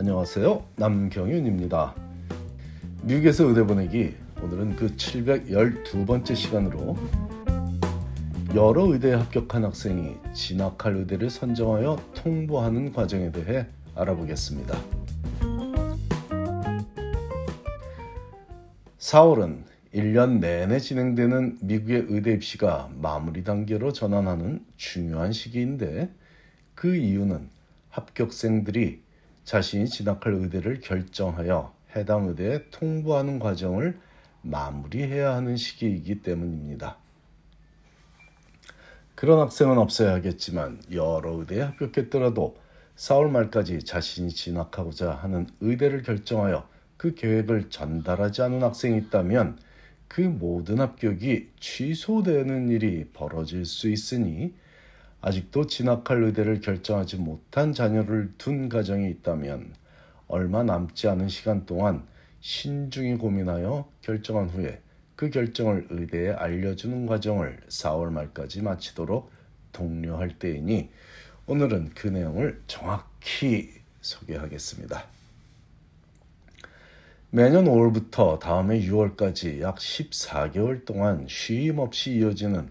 [0.00, 0.64] 안녕하세요.
[0.76, 1.94] 남경윤입니다.
[3.02, 6.96] 미국에서 의대 보내기 오늘은 그 712번째 시간으로
[8.54, 14.74] 여러 의대에 합격한 학생이 진학할 의대를 선정하여 통보하는 과정에 대해 알아보겠습니다.
[18.98, 26.10] 4월은 1년 내내 진행되는 미국의 의대 입시가 마무리 단계로 전환하는 중요한 시기인데
[26.74, 27.50] 그 이유는
[27.90, 29.09] 합격생들이
[29.50, 33.98] 자신이 진학할 의대를 결정하여 해당 의대에 통보하는 과정을
[34.42, 36.96] 마무리해야 하는 시기이기 때문입니다.
[39.16, 42.58] 그런 학생은 없어야겠지만 여러 의대에 합격했더라도
[42.94, 49.58] 4월 말까지 자신이 진학하고자 하는 의대를 결정하여 그 계획을 전달하지 않은 학생이 있다면
[50.06, 54.54] 그 모든 합격이 취소되는 일이 벌어질 수 있으니
[55.22, 59.74] 아직도 진학할 의대를 결정하지 못한 자녀를 둔 가정이 있다면
[60.28, 62.06] 얼마 남지 않은 시간 동안
[62.40, 64.80] 신중히 고민하여 결정한 후에
[65.16, 69.30] 그 결정을 의대에 알려주는 과정을 4월 말까지 마치도록
[69.72, 70.88] 독려할 때이니
[71.46, 75.04] 오늘은 그 내용을 정확히 소개하겠습니다.
[77.32, 82.70] 매년 5월부터 다음해 6월까지 약 14개월 동안 쉼 없이 이어지는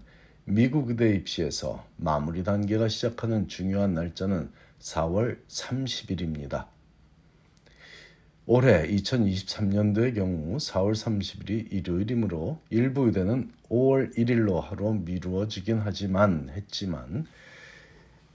[0.51, 6.65] 미국 의대 입시에서 마무리 단계가 시작하는 중요한 날짜는 4월 30일입니다.
[8.47, 17.27] 올해 2023년도의 경우 4월 30일이 일요일이므로 일부 의대는 5월 1일로 하루 미루어지긴 하지만 했지만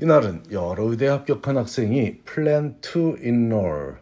[0.00, 3.96] 이날은 여러 의대 합격한 학생이 Plan to Enroll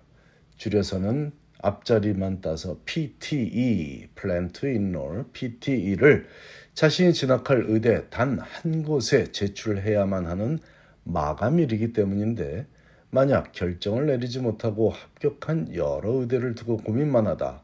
[0.58, 6.26] 줄여서는 앞자리만 따서 PTE Plan to Enroll PTE를
[6.74, 10.58] 자신이 진학할 의대 단 한 곳에 제출해야만 하는
[11.04, 12.66] 마감일이기 때문인데
[13.10, 17.62] 만약 결정을 내리지 못하고 합격한 여러 의대를 두고 고민만 하다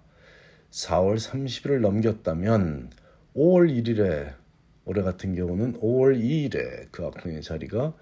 [0.71, 2.91] 4월 30일을 넘겼다면
[3.35, 4.35] 5월 1일에
[4.85, 7.95] 올해 같은 경우는 5월 2일에 그 학생의 자리가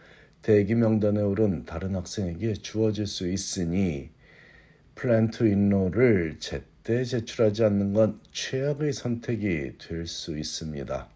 [0.42, 4.10] 대기 명단에 오른 다른 학생에게 주어질 수 있으니
[4.96, 11.08] 플랜트 인로를 제때 때 제출하지 않는 건 최악의 선택이 될 수 있습니다.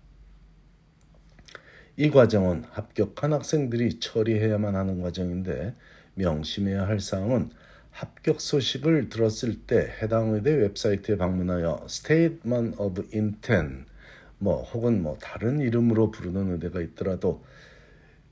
[1.96, 5.76] 이 과정은 합격한 학생들이 처리해야만 하는 과정인데
[6.14, 7.50] 명심해야 할 사항은
[7.92, 13.84] 합격 소식을 들었을 때 해당 의대 웹사이트에 방문하여 Statement of Intent
[14.38, 17.44] 뭐 혹은 뭐 다른 이름으로 부르는 의대가 있더라도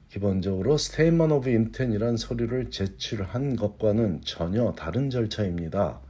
[0.09, 6.01] 기본적으로 Statement of Intent이란 서류를 제출한 것과는 전혀 다른 절차입니다.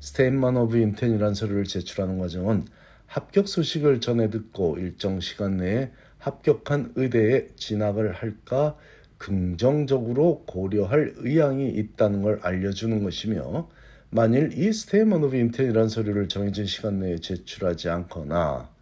[0.00, 2.66] Statement of Intent이란 서류를 제출하는 과정은
[3.06, 8.76] 합격 소식을 전해 듣고 일정 시간 내에 합격한 의대에 진학을 할까
[9.18, 13.68] 긍정적으로 고려할 의향이 있다는 걸 알려주는 것이며
[14.10, 18.75] 만일 이 Statement of Intent이라는 서류를 정해진 시간 내에 제출하지 않거나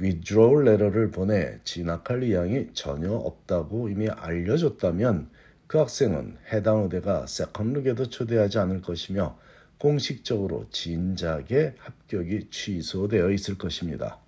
[0.00, 5.30] withdrawal letter를 보내 진학할 의향이 전혀 없다고 이미 알려줬다면
[5.66, 9.38] 그 학생은 해당 의대가 Second Look에도 초대하지 않을 것이며
[9.78, 14.18] 공식적으로 진작에 합격이 취소되어 있을 것입니다.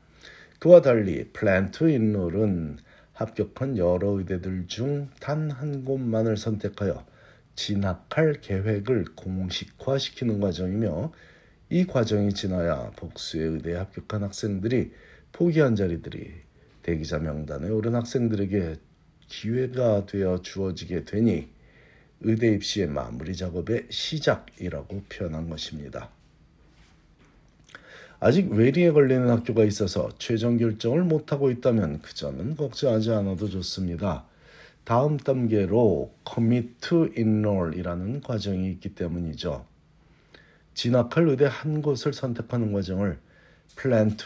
[0.59, 2.79] 그와 달리 Plan to Enroll은
[3.13, 7.05] 합격한 여러 의대들 중 단 한 곳만을 선택하여
[7.55, 11.13] 진학할 계획을 공식화시키는 과정이며
[11.71, 14.93] 이 과정이 지나야 복수의 의대에 합격한 학생들이
[15.37, 16.33] 포기한 자리들이
[16.83, 18.77] 대기자 명단에 오른 학생들에게
[19.29, 21.51] 기회가 되어 주어지게 되니
[22.23, 26.09] 의대 입시의 마무리 작업의 시작이라고 표현한 것입니다.
[28.19, 34.25] 아직 웨리에 걸리는 학교가 있어서 최종 결정을 못하고 있다면 그 점은 걱정하지 않아도 좋습니다.
[34.85, 39.67] 다음 단계로 Commit to Enroll이라는 과정이 있기 때문이죠.
[40.73, 43.19] 진학할 의대 한 곳을 선택하는 과정을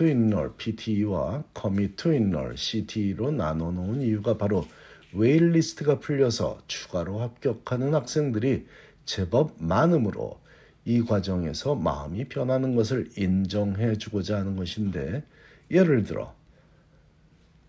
[0.01, 1.45] Enroll PTE와
[2.07, 4.67] Enroll CTE로 나눠 놓은 이유가 바로
[5.13, 8.67] 웨일리스트가 풀려서 추가로 합격하는 학생들이
[9.05, 10.41] 제법 많으므로
[10.85, 15.25] 이 과정에서 마음이 변하는 것을 인정해 주고자 하는 것인데
[15.71, 16.35] 예를 들어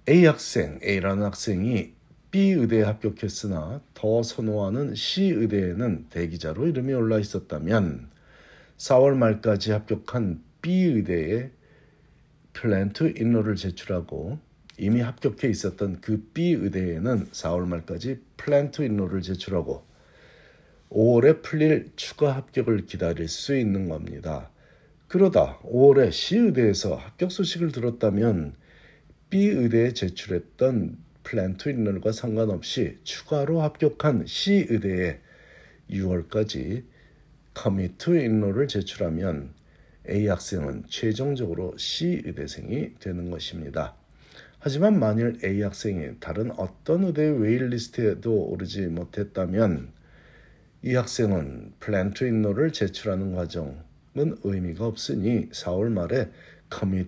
[0.07, 1.93] A 학생, A라는 학생이
[2.31, 8.09] B 의대에 합격했으나 더 선호하는 C 의대에는 대기자로 이름이 올라 있었다면
[8.77, 11.51] 4월 말까지 합격한 B 의대에
[12.53, 14.39] Plan to Enroll을 제출하고
[14.77, 19.83] 이미 합격해 있었던 그 B 의대에는 4월 말까지 Plan to Enroll을 제출하고
[20.89, 24.49] 5월에 풀릴 추가 합격을 기다릴 수 있는 겁니다.
[25.07, 28.55] 그러다 5월에 C 의대에서 합격 소식을 들었다면
[29.29, 35.19] B 의대에 제출했던 Plan to Enroll과 상관없이 추가로 합격한 C 의대에
[35.89, 36.83] 6월까지
[37.55, 39.53] commit to enroll을 제출하면
[40.11, 43.95] A 학생은 최종적으로 C 의대생이 되는 것입니다.
[44.59, 49.91] 하지만 만일 A 학생이 다른 어떤 의대 waitlist에도 오르지 못했다면
[50.83, 56.29] 이 학생은 Plan to Enroll을 제출하는 과정은 의미가 없으니 4월 말에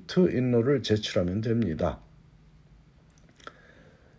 [0.08, 2.00] to Enroll을 제출하면 됩니다.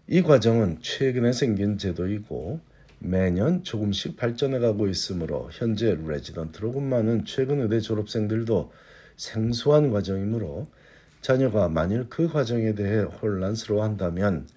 [0.06, 2.60] 이 과정은 최근에 생긴 제도이고
[3.06, 8.72] 매년 조금씩 발전해 가고 있으므로 현재 레지던트로 근무하는 최근 의대 졸업생들도
[9.16, 10.68] 생소한 과정이므로
[11.20, 14.48] 자녀가 만일 그 과정에 대해 혼란스러워한다면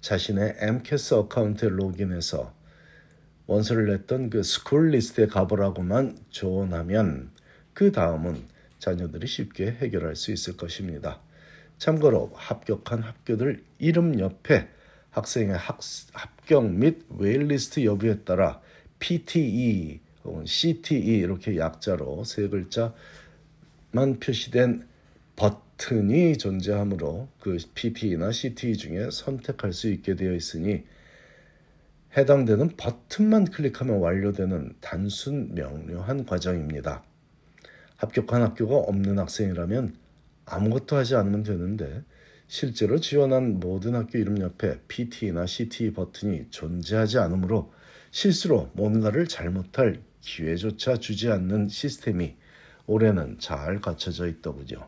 [0.00, 2.54] 자신의 MCAS 어카운트에 로그인해서
[3.46, 7.30] 원서를 냈던 그 school list에 가보라고만 조언하면
[7.74, 8.42] 그 다음은
[8.78, 11.20] 자녀들이 쉽게 해결할 수 있을 것입니다.
[11.76, 14.70] 참고로 합격한 학교들 이름 옆에
[15.10, 15.78] 학생의 학,
[16.12, 18.60] 합 격 및 웨일리스트 여부에 따라
[18.98, 22.92] PTE 혹은 CTE 이렇게 약자로 세 글자만
[24.20, 24.86] 표시된
[25.34, 30.84] 버튼이 존재하므로 그 PTE나 CTE 중에 선택할 수 있게 되어 있으니
[32.18, 37.02] 해당되는 버튼만 클릭하면 완료되는 단순 명료한 과정입니다.
[37.96, 39.96] 합격한 학교가 없는 학생이라면
[40.44, 42.02] 아무것도 하지 않으면 되는데
[42.52, 47.72] 실제로 지원한 모든 학교 이름 옆에 PT나 CT 버튼이 존재하지 않으므로
[48.10, 52.36] 실수로 뭔가를 잘못할 기회조차 주지 않는 시스템이
[52.86, 54.86] 올해는 잘 갖춰져 있더군요.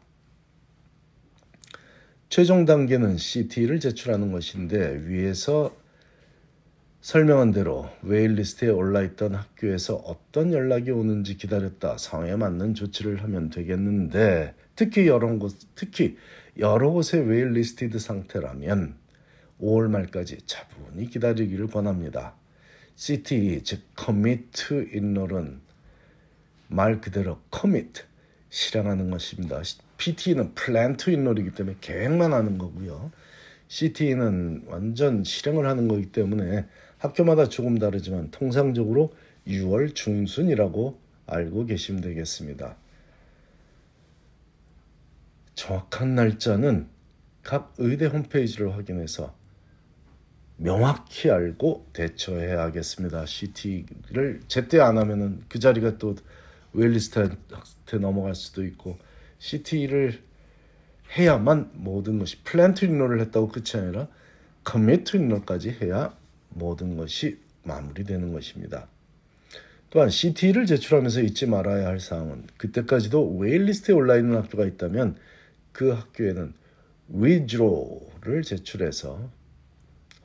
[2.28, 5.75] 최종 단계는 CT를 제출하는 것인데 위에서
[7.00, 15.06] 설명한 대로 웨일리스트에 올라있던 학교에서 어떤 연락이 오는지 기다렸다 상황에 맞는 조치를 하면 되겠는데 특히
[15.06, 16.16] 여러 곳 특히
[16.58, 18.94] 여러 곳의 waitlisted 상태라면
[19.60, 22.34] 5월 말까지 차분히 기다리기를 권합니다.
[22.94, 25.60] CTE 즉 Commit to Enroll은
[26.68, 28.02] 말 그대로 commit
[28.50, 29.62] 실행하는 것입니다.
[29.99, 33.10] PTE는 Plan to Enroll이기 때문에 계획만 하는 거고요.
[33.66, 36.66] CTE는 완전 실행을 하는 거기 때문에
[36.98, 39.12] 학교마다 조금 다르지만 통상적으로
[39.48, 42.76] 6월 중순이라고 알고 계시면 되겠습니다.
[45.54, 46.88] 정확한 날짜는
[47.42, 49.34] 각 의대 홈페이지를 확인해서
[50.56, 53.26] 명확히 알고 대처해야겠습니다.
[53.26, 56.14] CTE를 제때 안 하면은 그 자리가 또
[56.72, 58.98] waitlist한테 넘어갈 수도 있고
[59.38, 60.22] CTE를
[61.16, 64.08] 해야만 모든 것이 Plan to Enroll을 했다고 끝이 아니라
[64.64, 66.16] Commit to Enroll까지 해야
[66.50, 68.88] 모든 것이 마무리되는 것입니다.
[69.90, 75.16] 또한 CTE를 제출하면서 잊지 말아야 할 사항은 그때까지도 waitlist에 올라 있는 학교가 있다면
[75.75, 76.55] 그 학교에는
[77.09, 79.31] 위드로를 제출해서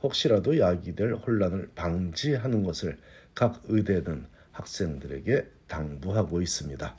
[0.02, 2.96] 혹시라도 야기될 혼란을 방지하는 것을
[3.34, 6.96] 각 의대는 학생들에게 당부하고 있습니다.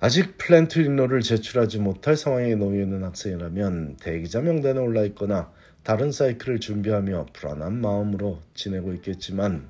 [0.00, 5.52] 아직 플랜트 인로를 제출하지 못할 상황에 놓여 있는 학생이라면 대기자 명단에 올라 있거나
[5.82, 9.68] 다른 사이클을 준비하며 불안한 마음으로 지내고 있겠지만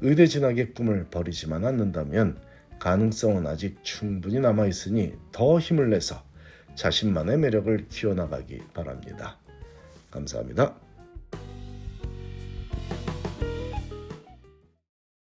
[0.00, 2.38] 의대 진학의 꿈을 버리지만 않는다면
[2.78, 6.22] 가능성은 아직 충분히 남아 있으니 더 힘을 내서
[6.74, 9.38] 자신만의 매력을 키워나가기 바랍니다.
[10.10, 10.85] 감사합니다.